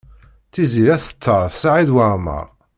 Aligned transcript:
Tiziri 0.53 0.91
ad 0.95 1.01
tetter 1.03 1.45
Saɛid 1.61 1.89
Waɛmaṛ. 1.95 2.45